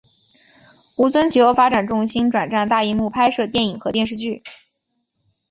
[0.95, 4.41] 吴尊其后发展重心转战大银幕拍摄电影和电视剧。